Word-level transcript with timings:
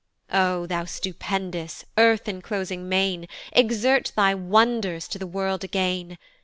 O 0.33 0.65
thou 0.65 0.83
stupendous, 0.85 1.85
earth 1.95 2.27
enclosing 2.27 2.89
main 2.89 3.27
Exert 3.51 4.11
thy 4.15 4.33
wonders 4.33 5.07
to 5.07 5.19
the 5.19 5.27
world 5.27 5.63
again! 5.63 6.17